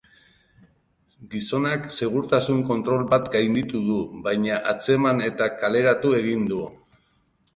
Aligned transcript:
Gizonak 1.33 1.83
segurtasun 1.97 2.63
kontrol 2.69 3.03
bat 3.11 3.29
gainditu 3.37 3.83
du, 3.89 3.99
baina 4.29 4.57
atzeman 4.73 5.21
eta 5.29 5.51
kaleratu 5.65 6.15
egin 6.23 6.49
du. 6.53 6.63